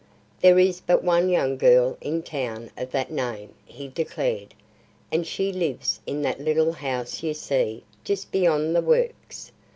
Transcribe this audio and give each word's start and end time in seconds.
"There 0.41 0.57
is 0.57 0.81
but 0.81 1.03
one 1.03 1.29
young 1.29 1.57
girl 1.57 1.95
in 2.01 2.23
town 2.23 2.71
of 2.75 2.89
that 2.89 3.11
name," 3.11 3.53
he 3.65 3.87
declared, 3.87 4.55
"and 5.11 5.27
she 5.27 5.53
lives 5.53 5.99
in 6.07 6.23
that 6.23 6.41
little 6.41 6.71
house 6.73 7.21
you 7.21 7.35
see 7.35 7.83
just 8.03 8.31
beyond 8.31 8.75
the 8.75 8.81
works. 8.81 9.51